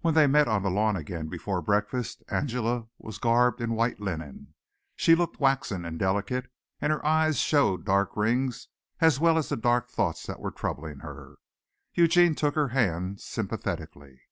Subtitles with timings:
[0.00, 4.54] When they met on the lawn again before breakfast, Angela was garbed in white linen.
[4.96, 8.68] She looked waxen and delicate and her eyes showed dark rings
[9.00, 11.36] as well as the dark thoughts that were troubling her.
[11.92, 14.22] Eugene took her hand sympathetically.